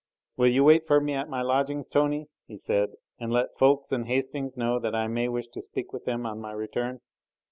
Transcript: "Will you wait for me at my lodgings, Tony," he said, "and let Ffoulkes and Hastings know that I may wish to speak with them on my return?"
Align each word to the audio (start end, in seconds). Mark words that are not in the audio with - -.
"Will 0.35 0.47
you 0.47 0.63
wait 0.63 0.87
for 0.87 0.99
me 0.99 1.13
at 1.13 1.29
my 1.29 1.43
lodgings, 1.43 1.87
Tony," 1.87 2.25
he 2.47 2.57
said, 2.57 2.95
"and 3.19 3.31
let 3.31 3.55
Ffoulkes 3.55 3.91
and 3.91 4.07
Hastings 4.07 4.57
know 4.57 4.79
that 4.79 4.95
I 4.95 5.05
may 5.05 5.27
wish 5.29 5.49
to 5.49 5.61
speak 5.61 5.93
with 5.93 6.05
them 6.05 6.25
on 6.25 6.41
my 6.41 6.53
return?" 6.53 7.01